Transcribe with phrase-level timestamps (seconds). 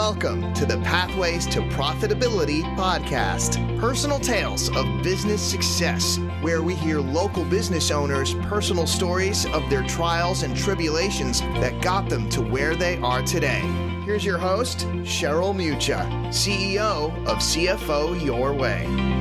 [0.00, 7.00] Welcome to the Pathways to Profitability podcast, personal tales of business success, where we hear
[7.00, 12.74] local business owners' personal stories of their trials and tribulations that got them to where
[12.74, 13.60] they are today.
[14.06, 19.19] Here's your host, Cheryl Mucha, CEO of CFO Your Way.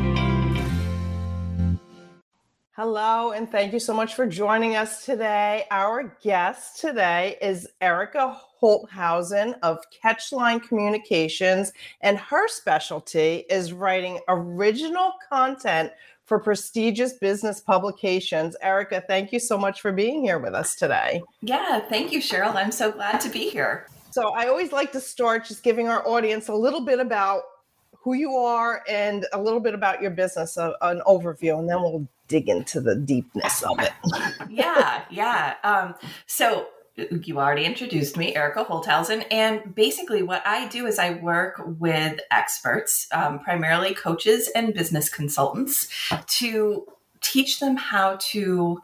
[2.82, 5.66] Hello, and thank you so much for joining us today.
[5.70, 15.12] Our guest today is Erica Holthausen of Catchline Communications, and her specialty is writing original
[15.28, 15.92] content
[16.24, 18.56] for prestigious business publications.
[18.62, 21.22] Erica, thank you so much for being here with us today.
[21.42, 22.56] Yeah, thank you, Cheryl.
[22.56, 23.88] I'm so glad to be here.
[24.12, 27.42] So, I always like to start just giving our audience a little bit about
[28.10, 31.80] who you are and a little bit about your business, a, an overview, and then
[31.80, 33.92] we'll dig into the deepness of it.
[34.50, 35.54] yeah, yeah.
[35.64, 35.94] Um,
[36.26, 36.70] so,
[37.24, 39.24] you already introduced me, Erica Holthausen.
[39.30, 45.08] And basically, what I do is I work with experts, um, primarily coaches and business
[45.08, 45.88] consultants,
[46.40, 46.88] to
[47.22, 48.82] teach them how to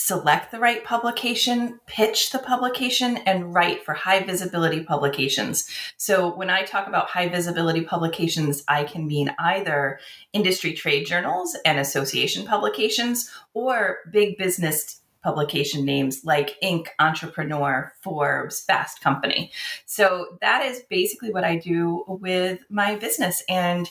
[0.00, 5.68] select the right publication, pitch the publication, and write for high visibility publications.
[5.96, 9.98] So, when I talk about high visibility publications, I can mean either
[10.32, 18.60] industry trade journals and association publications or big business publication names like Inc., Entrepreneur, Forbes,
[18.60, 19.50] Fast Company.
[19.86, 23.42] So that is basically what I do with my business.
[23.48, 23.90] And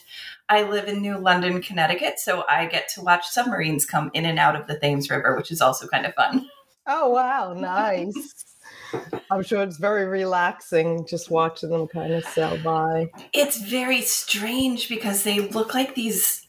[0.49, 2.19] I live in New London, Connecticut.
[2.19, 5.51] So I get to watch submarines come in and out of the Thames River, which
[5.51, 6.49] is also kind of fun.
[6.87, 7.53] Oh, wow.
[7.53, 8.45] Nice.
[9.31, 13.11] I'm sure it's very relaxing just watching them kind of sail by.
[13.33, 16.47] It's very strange because they look like these,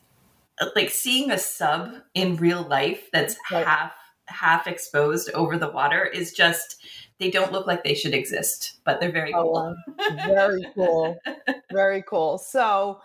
[0.77, 3.67] like seeing a sub in real life that's right.
[3.67, 3.93] half
[4.29, 6.77] half exposed over the water is just
[7.19, 9.75] they don't look like they should exist, but they're very cool.
[9.99, 11.19] Oh, very cool.
[11.71, 12.39] Very cool.
[12.39, 13.03] So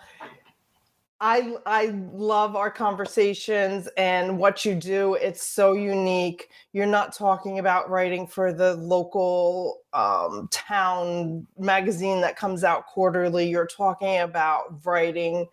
[1.19, 5.15] I I love our conversations and what you do.
[5.15, 6.49] It's so unique.
[6.73, 13.49] You're not talking about writing for the local um, town magazine that comes out quarterly.
[13.49, 15.47] You're talking about writing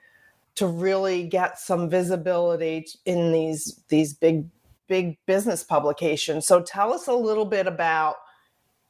[0.57, 4.47] to really get some visibility in these these big
[4.91, 6.43] big business publication.
[6.43, 8.17] So tell us a little bit about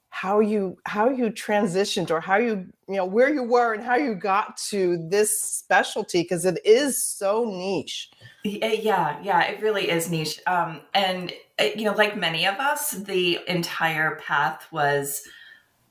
[0.08, 3.94] how you how you transitioned or how you you know where you were and how
[3.94, 8.10] you got to this specialty because it is so niche
[8.42, 12.90] yeah yeah it really is niche um and uh, you know like many of us
[12.90, 15.22] the entire path was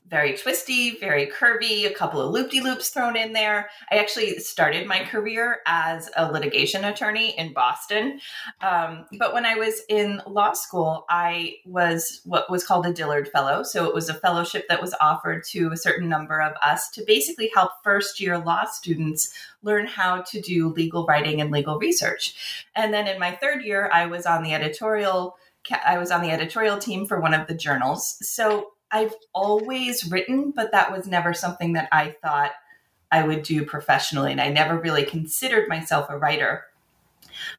[0.09, 3.70] very twisty, very curvy, a couple of loop de loops thrown in there.
[3.92, 8.19] I actually started my career as a litigation attorney in Boston.
[8.62, 13.30] Um, but when I was in law school, I was what was called a Dillard
[13.30, 13.64] Fellow.
[13.64, 17.03] So it was a fellowship that was offered to a certain number of us to
[17.06, 19.31] basically help first year law students
[19.62, 22.66] learn how to do legal writing and legal research.
[22.75, 25.36] And then in my third year, I was on the editorial.
[25.86, 28.18] I was on the editorial team for one of the journals.
[28.22, 32.52] So I've always written, but that was never something that I thought
[33.12, 34.32] I would do professionally.
[34.32, 36.66] And I never really considered myself a writer.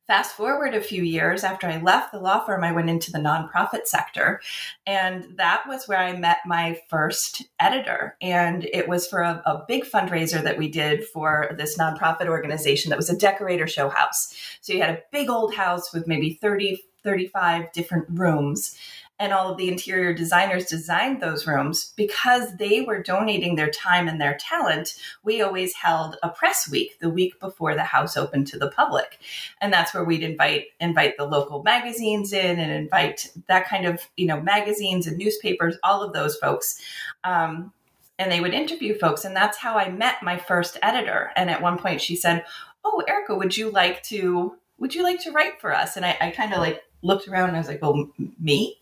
[0.07, 3.19] Fast forward a few years after I left the law firm, I went into the
[3.19, 4.41] nonprofit sector.
[4.87, 8.17] And that was where I met my first editor.
[8.21, 12.91] And it was for a, a, big fundraiser that we did for this nonprofit organization
[12.91, 14.35] that was a decorator show house.
[14.61, 18.77] So you had a big old house with maybe 30, 35 different rooms
[19.21, 24.09] and all of the interior designers designed those rooms because they were donating their time
[24.09, 28.47] and their talent we always held a press week the week before the house opened
[28.49, 29.19] to the public.
[29.61, 34.01] And that's where we'd invite invite the local magazines in and invite that kind of
[34.17, 36.81] you know magazines and newspapers all of those folks.
[37.23, 37.73] Um,
[38.19, 41.31] and they would interview folks and that's how i met my first editor.
[41.37, 42.45] And at one point she said
[42.85, 45.97] oh erica would you like to would you like to write for us?
[45.97, 48.77] And i, I kind of like looked around and I was like, "Well, me."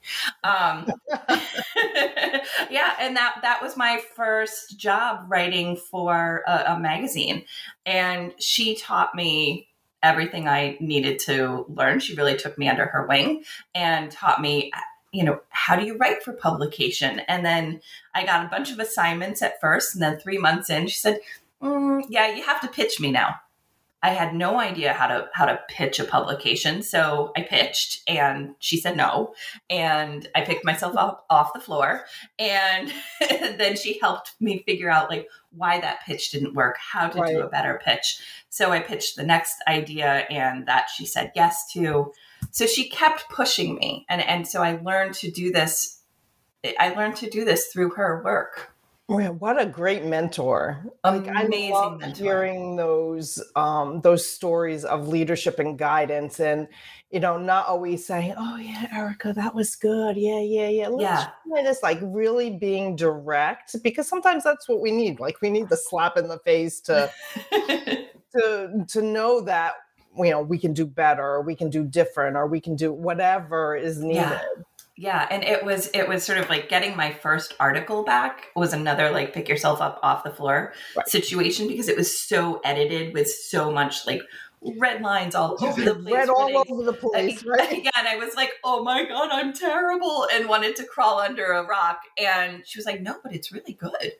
[0.44, 0.90] Um,
[2.70, 7.44] yeah, and that that was my first job writing for a, a, magazine,
[7.86, 9.68] and she taught me
[10.02, 12.00] everything I needed to learn.
[12.00, 13.44] She really took me under her wing
[13.74, 14.72] and taught me.
[15.10, 17.20] You know, how do you write for publication?
[17.20, 17.80] And then
[18.14, 19.94] I got a bunch of assignments at first.
[19.94, 21.20] And then three months in, she said,
[21.62, 23.36] mm, Yeah, you have to pitch me now.
[24.02, 26.82] I had no idea how to how to pitch a publication.
[26.82, 29.34] So I pitched and she said no.
[29.68, 32.04] And I picked myself up off the floor.
[32.38, 32.92] And
[33.58, 37.34] then she helped me figure out like why that pitch didn't work, how to right.
[37.34, 38.20] do a better pitch.
[38.50, 42.12] So I pitched the next idea and that she said yes to.
[42.52, 44.06] So she kept pushing me.
[44.08, 45.98] And and so I learned to do this
[46.78, 48.74] I learned to do this through her work.
[49.08, 50.84] What a great mentor!
[51.02, 52.22] Amazing like, I love mentor.
[52.22, 56.68] hearing those um, those stories of leadership and guidance, and
[57.10, 60.18] you know, not always saying, "Oh yeah, Erica, that was good.
[60.18, 64.90] Yeah, yeah, yeah." Let's yeah, just like really being direct because sometimes that's what we
[64.90, 65.20] need.
[65.20, 67.10] Like we need the slap in the face to
[68.32, 69.72] to to know that
[70.18, 72.92] you know we can do better, or we can do different, or we can do
[72.92, 74.16] whatever is needed.
[74.16, 74.42] Yeah
[74.98, 78.72] yeah and it was it was sort of like getting my first article back was
[78.72, 81.08] another like pick yourself up off the floor right.
[81.08, 84.20] situation because it was so edited with so much like
[84.76, 88.08] red lines all oh, over the place red all over the place right yeah and
[88.08, 92.00] i was like oh my god i'm terrible and wanted to crawl under a rock
[92.20, 94.12] and she was like no but it's really good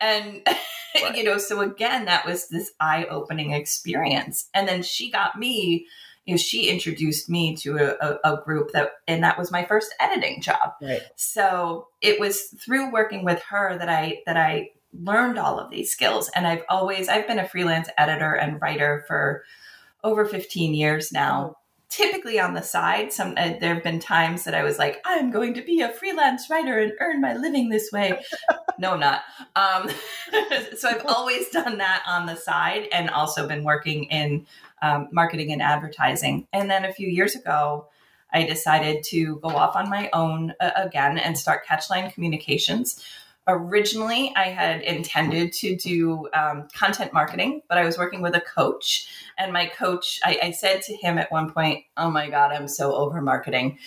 [0.00, 0.42] and
[1.02, 1.16] right.
[1.16, 5.86] you know so again that was this eye-opening experience and then she got me
[6.26, 9.64] you know, she introduced me to a, a, a, group that, and that was my
[9.64, 10.74] first editing job.
[10.80, 11.02] Right.
[11.16, 15.90] So it was through working with her that I that I learned all of these
[15.90, 16.30] skills.
[16.34, 19.44] And I've always I've been a freelance editor and writer for
[20.02, 21.56] over 15 years now.
[21.90, 25.30] Typically on the side, some uh, there have been times that I was like, I'm
[25.30, 28.20] going to be a freelance writer and earn my living this way.
[28.78, 29.22] no, I'm not.
[29.56, 29.90] Um,
[30.78, 34.46] so I've always done that on the side, and also been working in
[34.82, 36.46] um, marketing and advertising.
[36.52, 37.88] And then a few years ago,
[38.32, 43.04] I decided to go off on my own uh, again and start Catchline Communications.
[43.50, 48.40] Originally, I had intended to do um, content marketing, but I was working with a
[48.40, 49.08] coach.
[49.36, 52.68] And my coach, I, I, said to him at one point, "Oh my God, I'm
[52.68, 53.78] so over marketing,"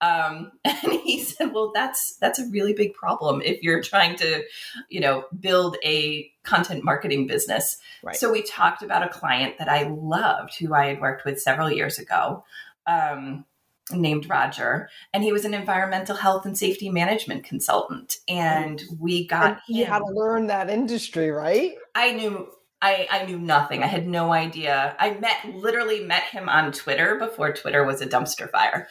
[0.00, 4.42] um, and he said, "Well, that's that's a really big problem if you're trying to,
[4.88, 8.16] you know, build a content marketing business." Right.
[8.16, 11.70] So we talked about a client that I loved, who I had worked with several
[11.70, 12.44] years ago.
[12.88, 13.44] Um,
[13.90, 18.16] named Roger, and he was an environmental health and safety management consultant.
[18.28, 21.74] And we got and had to learn that industry, right?
[21.94, 22.48] I knew
[22.80, 23.82] I, I knew nothing.
[23.82, 24.96] I had no idea.
[24.98, 28.88] I met literally met him on Twitter before Twitter was a dumpster fire.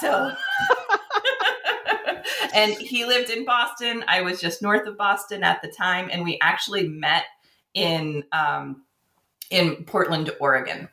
[0.00, 0.32] So
[2.54, 4.04] and he lived in Boston.
[4.08, 7.24] I was just north of Boston at the time, and we actually met
[7.74, 8.84] in um,
[9.50, 10.88] in Portland, Oregon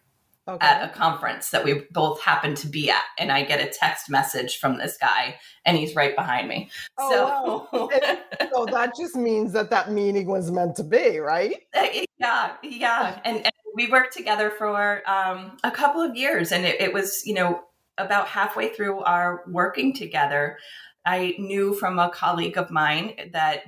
[0.48, 0.66] okay.
[0.66, 4.10] at a conference that we both happen to be at and i get a text
[4.10, 7.90] message from this guy and he's right behind me oh, so wow.
[8.54, 11.88] so that just means that that meeting was meant to be right uh,
[12.20, 16.80] yeah yeah and, and we worked together for um, a couple of years and it,
[16.80, 17.62] it was you know
[17.98, 20.58] about halfway through our working together
[21.06, 23.64] i knew from a colleague of mine that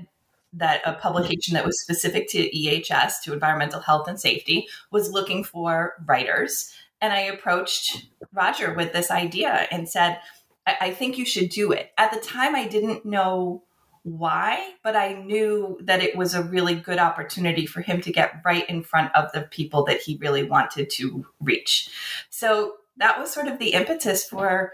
[0.58, 5.44] that a publication that was specific to EHS, to environmental health and safety, was looking
[5.44, 6.74] for writers.
[7.02, 10.20] And I approached Roger with this idea and said,
[10.66, 11.92] I, I think you should do it.
[11.98, 13.64] At the time, I didn't know
[14.04, 18.42] why, but I knew that it was a really good opportunity for him to get
[18.46, 21.90] right in front of the people that he really wanted to reach.
[22.30, 24.74] So that was sort of the impetus for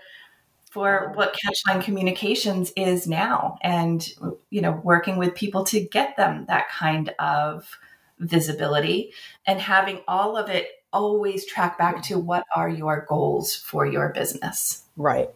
[0.73, 4.09] for what Catchline Communications is now and
[4.49, 7.69] you know working with people to get them that kind of
[8.17, 9.13] visibility
[9.45, 14.09] and having all of it always track back to what are your goals for your
[14.09, 14.85] business.
[14.97, 15.29] Right.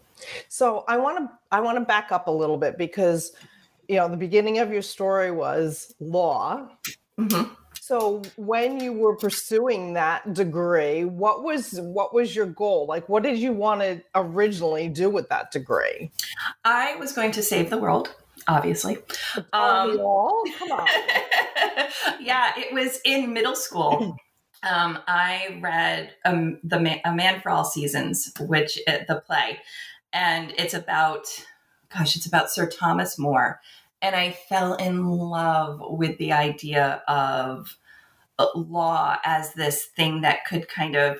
[0.47, 3.31] So I want to I want to back up a little bit because
[3.87, 6.67] you know the beginning of your story was law.
[7.19, 7.53] Mm-hmm.
[7.87, 12.85] So when you were pursuing that degree, what was what was your goal?
[12.85, 16.11] Like what did you want to originally do with that degree?
[16.65, 18.13] I was going to save the world
[18.47, 18.97] obviously.
[19.53, 20.87] Um, Come on.
[22.19, 24.17] yeah, it was in middle school.
[24.63, 29.59] Um, I read um, the Man, A Man for All Seasons, which uh, the play,
[30.11, 31.27] and it's about,
[31.93, 33.61] gosh, it's about Sir Thomas More,
[34.01, 37.77] and I fell in love with the idea of
[38.39, 41.19] uh, law as this thing that could kind of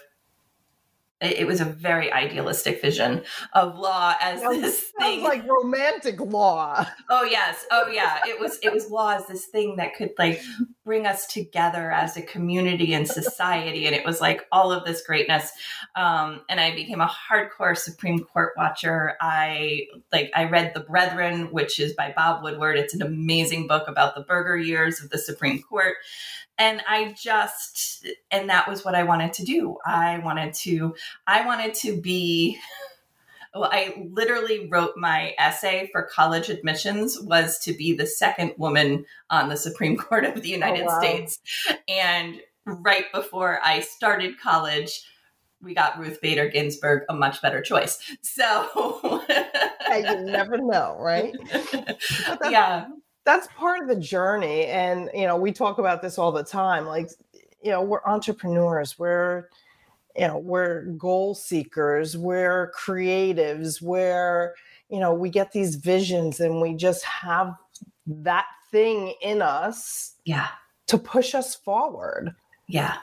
[1.19, 5.23] it was a very idealistic vision of law as sounds, this thing.
[5.23, 6.85] like romantic law.
[7.09, 7.65] Oh yes.
[7.71, 8.19] Oh yeah.
[8.27, 10.39] It was it was law as this thing that could like
[10.87, 15.05] bring us together as a community and society and it was like all of this
[15.05, 15.51] greatness.
[15.97, 19.17] Um, and i became a hardcore supreme court watcher.
[19.19, 22.77] I like i read the brethren which is by bob woodward.
[22.77, 25.95] It's an amazing book about the burger years of the supreme court.
[26.57, 29.77] And i just and that was what i wanted to do.
[29.85, 30.95] I wanted to
[31.27, 32.57] i wanted to be
[33.57, 39.05] well i literally wrote my essay for college admissions was to be the second woman
[39.29, 40.99] on the supreme court of the oh, united oh, wow.
[40.99, 41.39] states
[41.87, 45.03] and right before i started college
[45.59, 47.97] we got Ruth Bader Ginsburg a much better choice.
[48.21, 48.69] So
[49.91, 51.33] you never know, right?
[52.51, 52.85] yeah
[53.27, 56.85] that's part of the journey and you know we talk about this all the time
[56.85, 57.09] like
[57.61, 59.49] you know we're entrepreneurs we're
[60.17, 64.53] you know we're goal seekers we're creatives we're
[64.89, 67.53] you know we get these visions and we just have
[68.05, 70.47] that thing in us yeah.
[70.87, 72.33] to push us forward.
[72.67, 72.97] Yeah.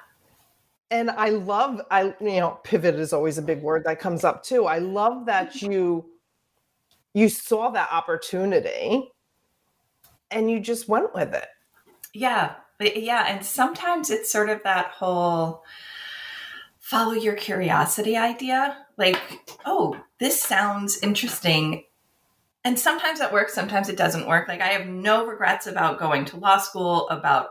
[0.91, 4.43] And i love i you know pivot is always a big word that comes up
[4.43, 4.67] too.
[4.67, 6.05] I love that you
[7.15, 9.11] you saw that opportunity
[10.31, 11.47] and you just went with it.
[12.13, 15.65] Yeah yeah and sometimes it's sort of that whole
[16.85, 18.77] follow your curiosity idea.
[18.99, 19.19] Like
[19.65, 21.85] oh this sounds interesting.
[22.63, 24.49] And sometimes that works sometimes it doesn't work.
[24.49, 27.49] Like i have no regrets about going to law school about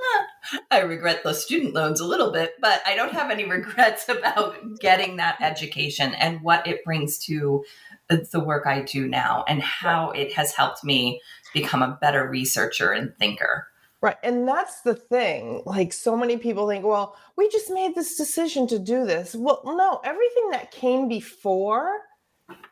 [0.00, 4.08] eh, i regret the student loans a little bit but i don't have any regrets
[4.08, 7.64] about getting that education and what it brings to
[8.08, 11.20] the work i do now and how it has helped me
[11.54, 13.68] become a better researcher and thinker
[14.02, 14.16] Right.
[14.24, 15.62] And that's the thing.
[15.64, 19.36] Like so many people think, well, we just made this decision to do this.
[19.36, 22.00] Well, no, everything that came before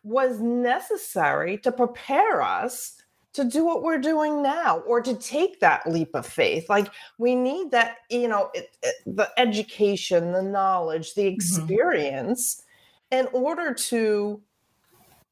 [0.03, 3.01] was necessary to prepare us
[3.33, 6.69] to do what we're doing now or to take that leap of faith.
[6.69, 11.35] Like we need that, you know, it, it, the education, the knowledge, the mm-hmm.
[11.35, 12.65] experience
[13.13, 13.29] mm-hmm.
[13.29, 14.41] in order to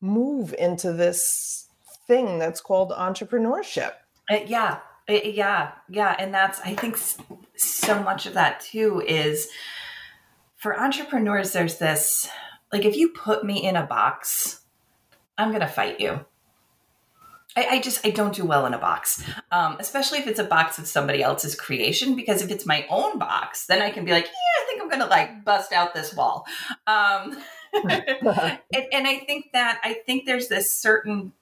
[0.00, 1.66] move into this
[2.06, 3.94] thing that's called entrepreneurship.
[4.30, 4.78] Uh, yeah,
[5.08, 6.14] yeah, yeah.
[6.18, 6.98] And that's, I think
[7.56, 9.48] so much of that too is
[10.56, 12.28] for entrepreneurs, there's this
[12.72, 14.60] like, if you put me in a box,
[15.38, 16.24] I'm going to fight you.
[17.56, 20.44] I, I, just I don't do well in a box, um, especially if it's a
[20.44, 22.14] box of somebody else's creation.
[22.14, 24.88] Because if it's my own box, then I can be like, yeah, I think I'm
[24.88, 26.46] gonna like bust out this wall.
[26.86, 27.36] Um,
[27.74, 31.32] and, and I think that I think there's this certain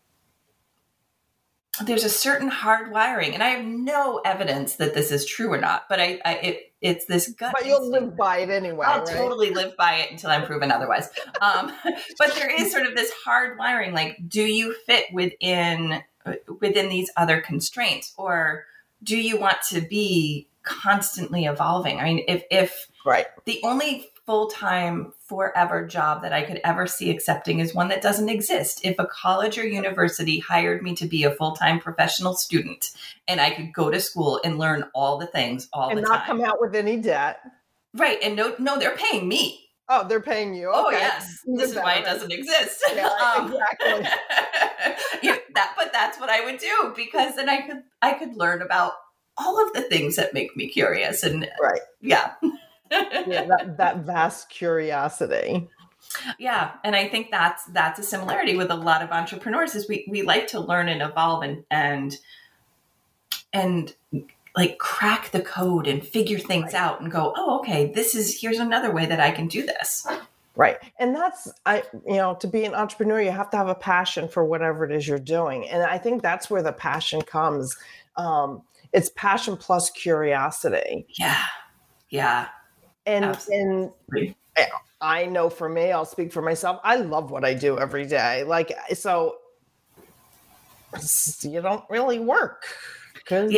[1.84, 5.58] there's a certain hard wiring, and I have no evidence that this is true or
[5.58, 5.88] not.
[5.88, 7.52] But I, I it, it's this gut.
[7.56, 8.86] But you'll live by it anyway.
[8.86, 9.16] I'll right?
[9.16, 11.08] totally live by it until I'm proven otherwise.
[11.40, 11.72] Um,
[12.18, 13.92] but there is sort of this hard wiring.
[13.92, 16.02] Like, do you fit within
[16.60, 18.64] within these other constraints, or
[19.02, 22.00] do you want to be constantly evolving?
[22.00, 26.86] I mean, if if right, the only full time, forever job that I could ever
[26.86, 28.80] see accepting is one that doesn't exist.
[28.84, 32.90] If a college or university hired me to be a full time professional student
[33.28, 36.12] and I could go to school and learn all the things all and the time.
[36.12, 37.40] And not come out with any debt.
[37.94, 38.18] Right.
[38.22, 39.62] And no, no, they're paying me.
[39.88, 40.72] Oh, they're paying you.
[40.74, 40.96] Oh, okay.
[40.96, 41.40] Oh, yes.
[41.46, 42.82] This is why it doesn't exist.
[42.92, 43.06] Yeah,
[43.36, 44.08] um, exactly.
[45.22, 48.62] yeah, that, but that's what I would do because then I could I could learn
[48.62, 48.94] about
[49.38, 51.80] all of the things that make me curious and right.
[52.00, 52.32] Yeah
[52.90, 55.68] yeah, that, that vast curiosity.
[56.38, 60.06] Yeah, and I think that's that's a similarity with a lot of entrepreneurs is we
[60.08, 62.16] we like to learn and evolve and and
[63.52, 63.94] and
[64.56, 66.74] like crack the code and figure things right.
[66.74, 70.06] out and go, "Oh, okay, this is here's another way that I can do this."
[70.54, 70.78] Right.
[70.98, 74.28] And that's I you know, to be an entrepreneur, you have to have a passion
[74.28, 75.68] for whatever it is you're doing.
[75.68, 77.76] And I think that's where the passion comes.
[78.16, 78.62] Um
[78.92, 81.06] it's passion plus curiosity.
[81.18, 81.42] Yeah.
[82.08, 82.48] Yeah
[83.06, 84.36] and Absolutely.
[84.56, 84.68] and
[85.00, 86.80] I know for me, I'll speak for myself.
[86.82, 88.44] I love what I do every day.
[88.44, 89.36] Like so,
[91.42, 92.64] you don't really work.
[93.30, 93.48] Yeah.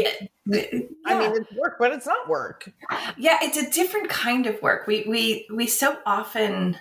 [0.47, 0.64] yeah.
[1.07, 2.71] I mean, it's work, but it's not work.
[3.17, 4.87] Yeah, it's a different kind of work.
[4.87, 6.78] We we we so often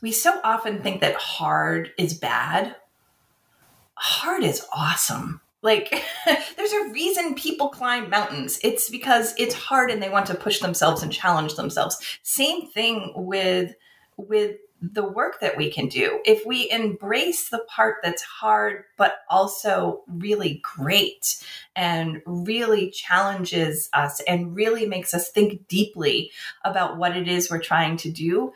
[0.00, 2.76] we so often think that hard is bad.
[3.94, 5.40] Hard is awesome.
[5.64, 6.04] Like,
[6.56, 8.60] there's a reason people climb mountains.
[8.62, 11.96] It's because it's hard and they want to push themselves and challenge themselves.
[12.22, 13.74] Same thing with
[14.16, 14.58] with
[14.92, 16.20] the work that we can do.
[16.26, 21.42] If we embrace the part that's hard, but also really great
[21.74, 26.30] and really challenges us and really makes us think deeply
[26.64, 28.52] about what it is we're trying to do,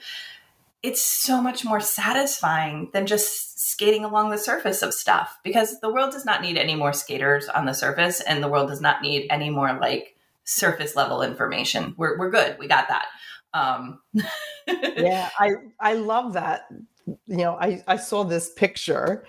[0.83, 5.93] it's so much more satisfying than just skating along the surface of stuff because the
[5.93, 9.03] world does not need any more skaters on the surface and the world does not
[9.03, 11.95] need any more like surface level information.
[11.97, 12.57] We're, we're good.
[12.59, 13.07] We got that.
[13.55, 14.01] Um.
[14.67, 16.69] yeah, I, I love that.
[17.07, 19.25] You know, I, I saw this picture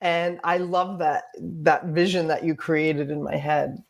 [0.00, 3.82] and I love that, that vision that you created in my head.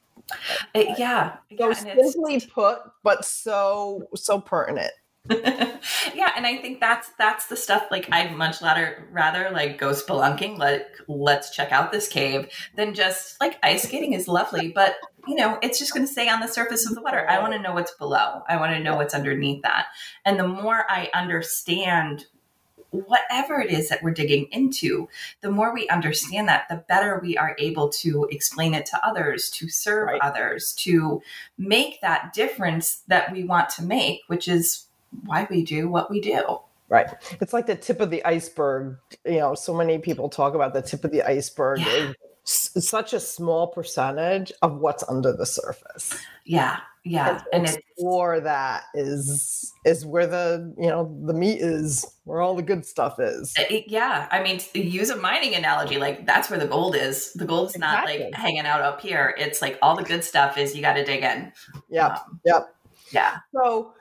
[0.74, 1.36] It, yeah.
[1.58, 4.92] So yeah, simply put, but so, so pertinent.
[5.30, 9.90] Yeah, and I think that's that's the stuff like I'd much rather rather like go
[9.90, 14.96] spelunking, like let's check out this cave, than just like ice skating is lovely, but
[15.26, 17.26] you know, it's just gonna stay on the surface of the water.
[17.28, 18.42] I want to know what's below.
[18.48, 19.86] I want to know what's underneath that.
[20.26, 22.26] And the more I understand
[22.90, 25.08] whatever it is that we're digging into,
[25.40, 29.50] the more we understand that, the better we are able to explain it to others,
[29.50, 30.20] to serve right.
[30.22, 31.20] others, to
[31.58, 34.86] make that difference that we want to make, which is
[35.24, 36.58] why we do what we do.
[36.88, 37.08] Right.
[37.40, 38.98] It's like the tip of the iceberg.
[39.24, 41.80] You know, so many people talk about the tip of the iceberg.
[41.80, 42.12] Yeah.
[42.42, 46.14] It's such a small percentage of what's under the surface.
[46.44, 46.78] Yeah.
[47.04, 47.42] Yeah.
[47.52, 52.54] And, and explore that is is where the you know the meat is, where all
[52.54, 53.52] the good stuff is.
[53.58, 54.26] It, yeah.
[54.30, 57.32] I mean, use a mining analogy, like that's where the gold is.
[57.34, 58.18] The gold's exactly.
[58.18, 59.34] not like hanging out up here.
[59.38, 61.52] It's like all the good stuff is you got to dig in.
[61.90, 62.06] Yeah.
[62.06, 62.74] Um, yep.
[63.10, 63.36] Yeah.
[63.54, 63.92] So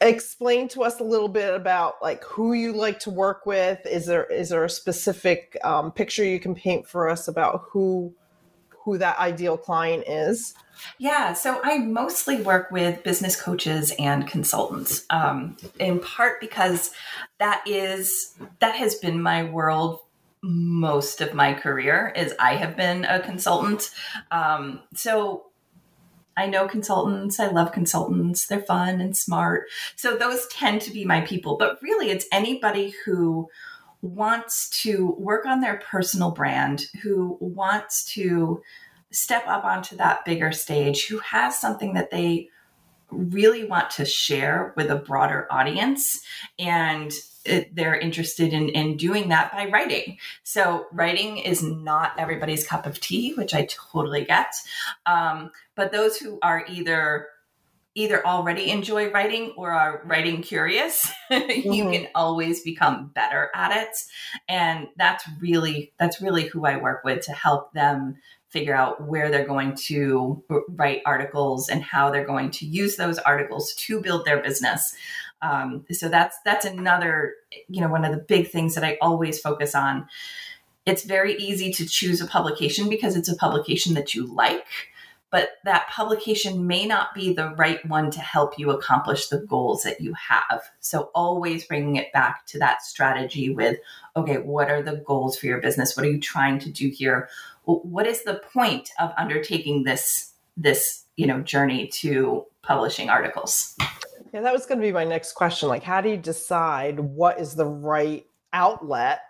[0.00, 3.84] explain to us a little bit about like who you like to work with.
[3.86, 8.14] Is there is there a specific um, picture you can paint for us about who
[8.68, 10.54] who that ideal client is?
[10.98, 16.90] Yeah so i mostly work with business coaches and consultants um, in part because
[17.38, 20.00] that is that has been my world
[20.42, 23.90] most of my career is i have been a consultant.
[24.30, 25.46] Um, so
[26.36, 27.38] I know consultants.
[27.38, 28.46] I love consultants.
[28.46, 29.68] They're fun and smart.
[29.96, 31.56] So those tend to be my people.
[31.56, 33.48] But really, it's anybody who
[34.02, 38.62] wants to work on their personal brand, who wants to
[39.10, 42.48] step up onto that bigger stage, who has something that they
[43.10, 46.20] really want to share with a broader audience
[46.58, 47.12] and
[47.44, 50.18] it, they're interested in, in doing that by writing.
[50.42, 54.54] So writing is not everybody's cup of tea, which I totally get.
[55.06, 57.28] Um, but those who are either
[57.96, 61.72] either already enjoy writing or are writing curious mm-hmm.
[61.72, 63.96] you can always become better at it
[64.48, 68.16] and that's really that's really who i work with to help them
[68.48, 73.18] figure out where they're going to write articles and how they're going to use those
[73.18, 74.94] articles to build their business
[75.44, 77.34] um, so that's that's another
[77.68, 80.06] you know one of the big things that i always focus on
[80.86, 84.66] it's very easy to choose a publication because it's a publication that you like
[85.34, 89.82] but that publication may not be the right one to help you accomplish the goals
[89.82, 90.62] that you have.
[90.78, 93.80] So always bringing it back to that strategy with,
[94.14, 95.96] okay, what are the goals for your business?
[95.96, 97.28] What are you trying to do here?
[97.64, 103.74] What is the point of undertaking this this you know journey to publishing articles?
[104.34, 105.68] Yeah, that was going to be my next question.
[105.68, 109.20] Like, how do you decide what is the right outlet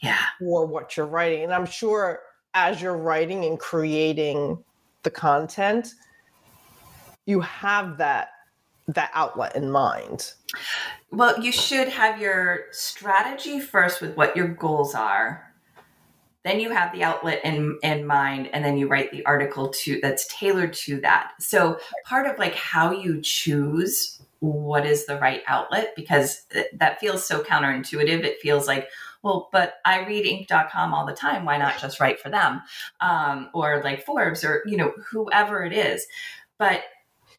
[0.00, 0.16] yeah.
[0.40, 1.44] for what you're writing?
[1.44, 2.20] And I'm sure
[2.54, 4.64] as you're writing and creating
[5.02, 5.92] the content,
[7.26, 8.30] you have that
[8.86, 10.32] that outlet in mind.
[11.10, 15.52] Well, you should have your strategy first with what your goals are.
[16.42, 20.00] Then you have the outlet in, in mind, and then you write the article to
[20.00, 21.32] that's tailored to that.
[21.38, 26.42] So part of like how you choose what is the right outlet, because
[26.74, 28.24] that feels so counterintuitive.
[28.24, 28.88] It feels like,
[29.22, 31.44] well, but I read Inc.com all the time.
[31.44, 32.62] Why not just write for them?
[33.00, 36.06] Um, or like Forbes or, you know, whoever it is.
[36.58, 36.82] But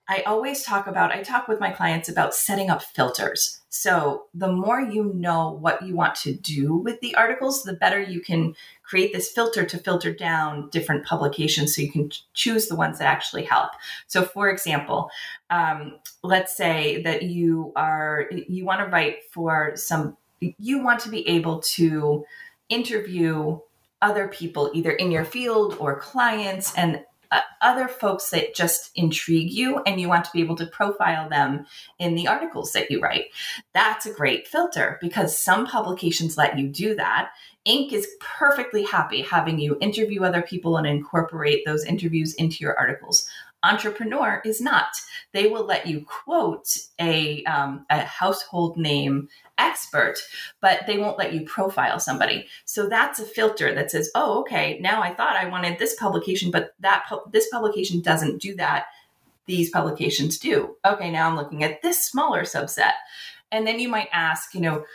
[0.10, 3.62] I always talk about, I talk with my clients about setting up filters.
[3.69, 8.02] So the more you know what you want to do with the articles, the better
[8.02, 12.76] you can create this filter to filter down different publications so you can choose the
[12.76, 13.69] ones that actually help.
[14.08, 15.12] So for example,
[15.52, 21.10] um, let's say that you are, you want to write for some you want to
[21.10, 22.26] be able to
[22.69, 23.60] interview
[24.02, 29.52] other people either in your field or clients and uh, other folks that just intrigue
[29.52, 31.65] you and you want to be able to profile them
[32.00, 33.26] in the articles that you write.
[33.74, 37.32] That's a great filter because some publications let you do that.
[37.68, 37.92] Inc.
[37.92, 43.30] is perfectly happy having you interview other people and incorporate those interviews into your articles.
[43.63, 44.88] Entrepreneur is not.
[45.34, 50.17] They will let you quote a, um, a household name expert,
[50.62, 52.48] but they won't let you profile somebody.
[52.65, 56.52] So that's a filter that says, oh, okay, now I thought I wanted this publication,
[56.52, 58.86] but that pu- this publication doesn't do that.
[59.45, 60.76] These publications do.
[60.86, 62.93] Okay, now I'm looking at this smaller subset.
[63.52, 64.86] And then you might ask, you know,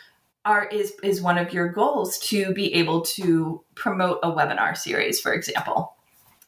[0.44, 5.20] are is is one of your goals to be able to promote a webinar series,
[5.20, 5.96] for example?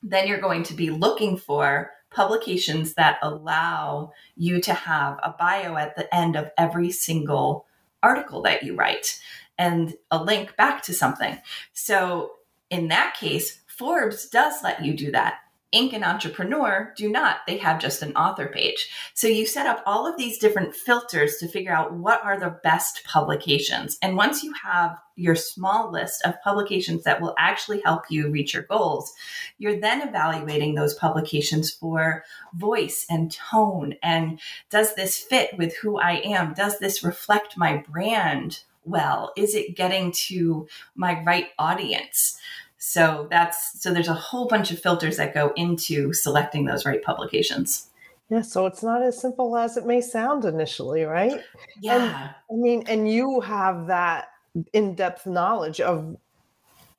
[0.03, 5.77] Then you're going to be looking for publications that allow you to have a bio
[5.77, 7.67] at the end of every single
[8.03, 9.21] article that you write
[9.59, 11.37] and a link back to something.
[11.75, 12.33] So
[12.71, 15.41] in that case, Forbes does let you do that.
[15.75, 15.93] Inc.
[15.93, 17.39] and Entrepreneur do not.
[17.47, 18.89] They have just an author page.
[19.15, 22.59] So you set up all of these different filters to figure out what are the
[22.63, 23.99] best publications.
[24.01, 28.55] And once you have your small list of publications that will actually help you reach
[28.55, 29.13] your goals,
[29.59, 32.25] you're then evaluating those publications for
[32.55, 33.95] voice and tone.
[34.03, 36.55] And does this fit with who I am?
[36.55, 38.61] Does this reflect my brand?
[38.87, 39.33] well?
[39.37, 42.39] Is it getting to my right audience?
[42.79, 47.03] So that's so there's a whole bunch of filters that go into selecting those right
[47.03, 47.89] publications.
[48.29, 51.41] Yeah, so it's not as simple as it may sound initially, right?
[51.81, 52.33] Yeah.
[52.51, 54.29] And, I mean, and you have that
[54.73, 56.17] in-depth knowledge of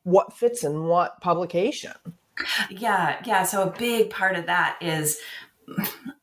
[0.04, 1.94] what fits in what publication.
[2.70, 3.44] Yeah, yeah.
[3.44, 5.20] So a big part of that is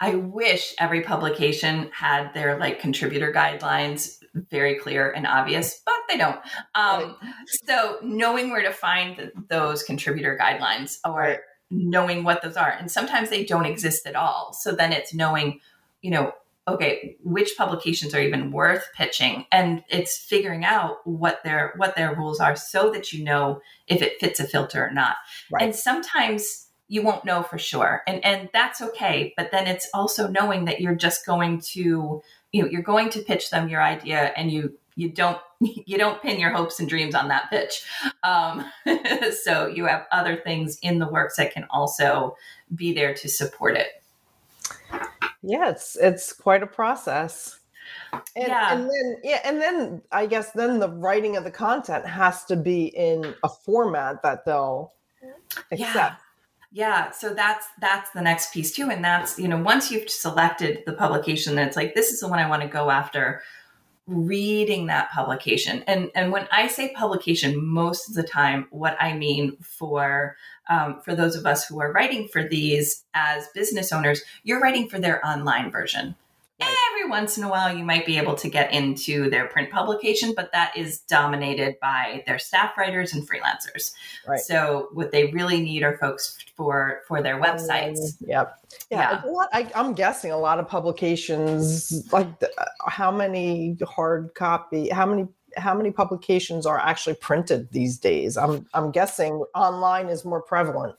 [0.01, 6.17] I wish every publication had their like contributor guidelines very clear and obvious, but they
[6.17, 6.37] don't.
[6.75, 7.33] Um, right.
[7.67, 11.39] So knowing where to find those contributor guidelines or right.
[11.71, 14.53] knowing what those are, and sometimes they don't exist at all.
[14.61, 15.61] So then it's knowing,
[16.03, 16.33] you know,
[16.67, 22.15] okay, which publications are even worth pitching, and it's figuring out what their what their
[22.15, 25.17] rules are so that you know if it fits a filter or not.
[25.51, 25.63] Right.
[25.63, 30.29] And sometimes you won't know for sure and and that's okay but then it's also
[30.29, 32.23] knowing that you're just going to
[32.55, 36.23] you know you're going to pitch them your idea and you you don't you don't
[36.23, 37.85] pin your hopes and dreams on that pitch
[38.23, 38.65] um,
[39.43, 42.37] so you have other things in the works that can also
[42.75, 44.03] be there to support it
[45.43, 47.59] yeah it's it's quite a process
[48.13, 48.73] and, yeah.
[48.73, 52.55] and then yeah and then i guess then the writing of the content has to
[52.55, 54.93] be in a format that they'll
[55.73, 56.15] accept yeah.
[56.75, 60.83] Yeah, so that's that's the next piece too, and that's you know once you've selected
[60.87, 63.43] the publication, that's like this is the one I want to go after.
[64.09, 69.13] Reading that publication, and and when I say publication, most of the time, what I
[69.17, 70.37] mean for
[70.69, 74.89] um, for those of us who are writing for these as business owners, you're writing
[74.89, 76.17] for their online version.
[76.61, 80.35] Every once in a while, you might be able to get into their print publication,
[80.37, 83.93] but that is dominated by their staff writers and freelancers.
[84.27, 84.41] Right.
[84.41, 88.17] So, what they really need are folks for for their websites.
[88.21, 88.57] yep.
[88.91, 89.21] Yeah.
[89.25, 89.31] yeah.
[89.31, 94.89] Lot, I, am guessing a lot of publications, like the, uh, how many hard copy,
[94.89, 98.37] how many how many publications are actually printed these days?
[98.37, 100.97] I'm I'm guessing online is more prevalent.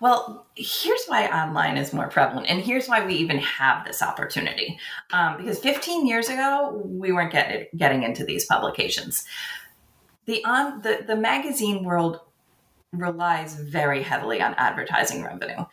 [0.00, 4.78] Well, here's why online is more prevalent, and here's why we even have this opportunity.
[5.12, 9.24] Um, because 15 years ago, we weren't get, getting into these publications.
[10.26, 12.20] The on the the magazine world
[12.92, 15.64] relies very heavily on advertising revenue.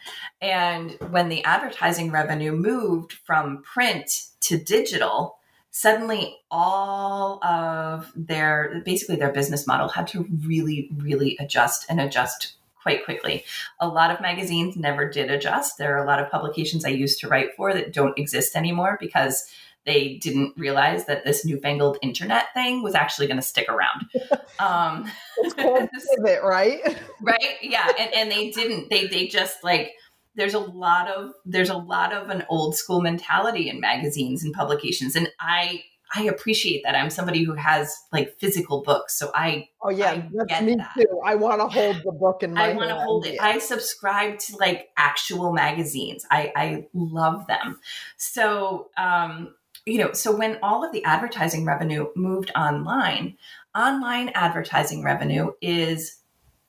[0.42, 4.10] And when the advertising revenue moved from print
[4.42, 5.38] to digital,
[5.72, 12.56] suddenly all of their basically their business model had to really really adjust and adjust
[12.86, 13.44] quite quickly.
[13.80, 15.80] A lot of magazines never did adjust.
[15.80, 19.00] There are a lot of publications I used to write for that don't exist anymore
[19.02, 19.52] because
[19.88, 24.06] they didn't realize that this newfangled internet thing was actually going to stick around.
[24.58, 26.80] Um, it's called pivot, right?
[27.22, 27.58] right?
[27.62, 28.90] Yeah, and, and they didn't.
[28.90, 29.92] They they just like
[30.36, 34.54] there's a lot of there's a lot of an old school mentality in magazines and
[34.54, 36.96] publications, and I I appreciate that.
[36.96, 40.92] I'm somebody who has like physical books, so I oh yeah, I that's me that.
[40.98, 41.20] too.
[41.24, 42.70] I want to hold the book in my.
[42.70, 43.42] I want to hold it.
[43.42, 46.26] I subscribe to like actual magazines.
[46.30, 47.80] I I love them.
[48.18, 53.38] So um, you know, so when all of the advertising revenue moved online,
[53.76, 56.20] online advertising revenue is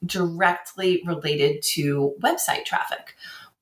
[0.05, 3.15] directly related to website traffic.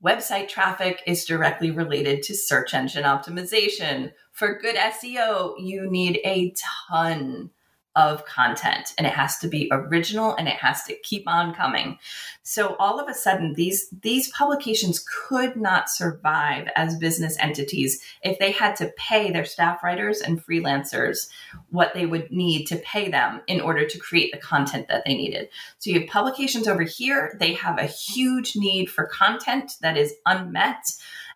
[0.05, 4.13] Website traffic is directly related to search engine optimization.
[4.33, 6.53] For good SEO, you need a
[6.91, 7.51] ton
[7.97, 11.99] of content and it has to be original and it has to keep on coming.
[12.43, 18.39] So all of a sudden these these publications could not survive as business entities if
[18.39, 21.29] they had to pay their staff writers and freelancers
[21.71, 25.15] what they would need to pay them in order to create the content that they
[25.15, 25.49] needed.
[25.79, 30.15] So you have publications over here, they have a huge need for content that is
[30.27, 30.85] unmet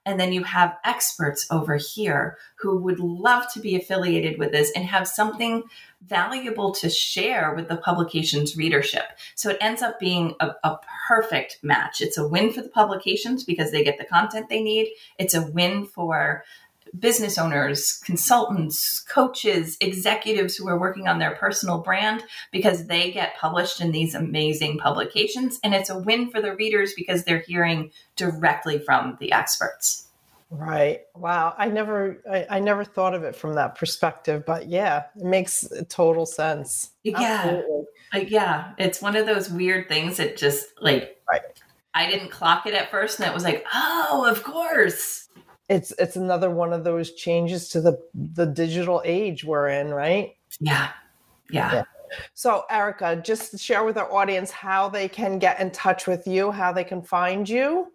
[0.09, 4.73] and then you have experts over here who would love to be affiliated with this
[4.75, 5.64] and have something
[6.01, 9.05] valuable to share with the publication's readership.
[9.35, 12.03] So it ends up being a, a, perfect match.
[12.03, 14.92] It's a win for the publications because they get the content they need.
[15.18, 16.44] It's a win for
[16.98, 22.22] business owners, consultants, coaches, executives who are working on their personal brand
[22.53, 25.59] because they get published in these amazing publications.
[25.62, 30.09] And it's a win for the readers because they're hearing directly from the experts.
[30.51, 31.03] Right.
[31.14, 31.55] Wow.
[31.59, 35.66] I never I, I never thought of it from that perspective, but yeah, it makes
[35.90, 36.90] total sense.
[37.05, 37.61] Yeah.
[38.14, 38.72] Uh, yeah.
[38.79, 41.42] It's one of those weird things that just like right.
[41.92, 45.27] I didn't clock it at first and it was like, oh, of course
[45.68, 50.35] it's it's another one of those changes to the the digital age we're in, right?
[50.61, 50.90] Yeah.
[51.50, 51.72] Yeah.
[51.72, 51.83] yeah.
[52.35, 56.50] So, Erica, just share with our audience how they can get in touch with you,
[56.50, 57.92] how they can find you.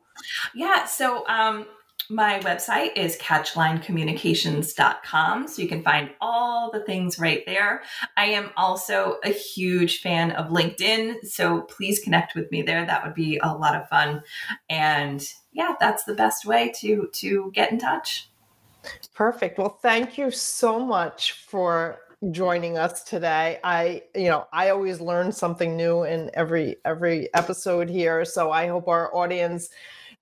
[0.54, 0.86] Yeah.
[0.86, 1.66] So, um,
[2.14, 7.82] My website is catchlinecommunications.com, so you can find all the things right there.
[8.16, 12.86] I am also a huge fan of LinkedIn, so please connect with me there.
[12.86, 14.22] That would be a lot of fun.
[14.70, 18.30] And yeah, that's the best way to to get in touch.
[19.16, 19.58] Perfect.
[19.58, 21.98] Well, thank you so much for
[22.30, 23.60] joining us today.
[23.64, 28.68] I, you know, I always learn something new in every every episode here, so I
[28.68, 29.72] hope our audience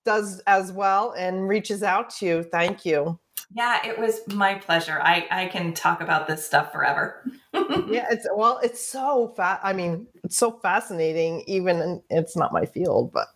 [0.05, 2.43] does as well and reaches out to you.
[2.43, 3.19] Thank you.
[3.53, 4.99] Yeah, it was my pleasure.
[5.01, 7.25] I I can talk about this stuff forever.
[7.53, 9.59] yeah, it's well, it's so fat.
[9.61, 11.43] I mean, it's so fascinating.
[11.47, 13.27] Even it's not my field, but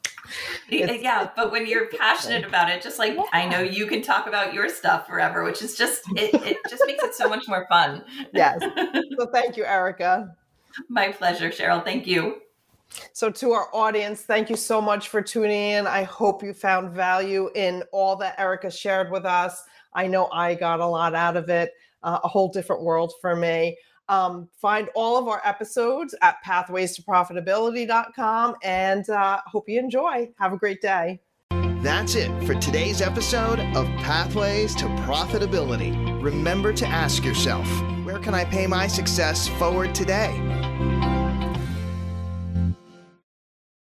[0.70, 1.30] yeah.
[1.36, 3.24] But when you're passionate about it, just like yeah.
[3.34, 6.34] I know you can talk about your stuff forever, which is just it.
[6.34, 8.04] It just makes it so much more fun.
[8.34, 8.62] yes.
[9.18, 10.36] So thank you, Erica.
[10.90, 11.84] My pleasure, Cheryl.
[11.84, 12.42] Thank you.
[13.14, 15.88] So, to our audience, thank you so much for tuning in.
[15.88, 19.64] I hope you found value in all that Erica shared with us.
[19.94, 21.72] I know I got a lot out of it,
[22.04, 23.78] uh, a whole different world for me.
[24.08, 30.30] Um, find all of our episodes at pathways to profitability.com and uh, hope you enjoy.
[30.38, 31.20] Have a great day.
[31.82, 36.24] That's it for today's episode of Pathways to Profitability.
[36.24, 37.68] Remember to ask yourself,
[38.04, 40.65] where can I pay my success forward today?